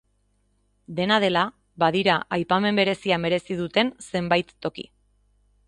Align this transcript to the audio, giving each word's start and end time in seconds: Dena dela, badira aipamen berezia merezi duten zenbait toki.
Dena 0.99 1.19
dela, 1.23 1.43
badira 1.83 2.15
aipamen 2.39 2.81
berezia 2.81 3.21
merezi 3.27 3.59
duten 3.63 3.95
zenbait 4.09 4.53
toki. 4.67 4.91